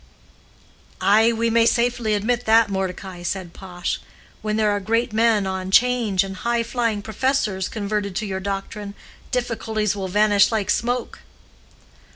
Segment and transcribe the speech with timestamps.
[0.99, 4.01] "Ay, we may safely admit that, Mordecai," said Pash.
[4.41, 8.95] "When there are great men on 'Change, and high flying professors converted to your doctrine,
[9.29, 11.19] difficulties will vanish like smoke."